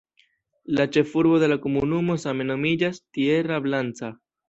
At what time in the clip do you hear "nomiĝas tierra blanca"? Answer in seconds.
2.55-4.15